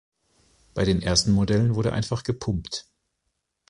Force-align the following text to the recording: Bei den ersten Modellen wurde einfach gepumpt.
Bei 0.73 0.83
den 0.83 1.03
ersten 1.03 1.31
Modellen 1.31 1.75
wurde 1.75 1.93
einfach 1.93 2.23
gepumpt. 2.23 2.87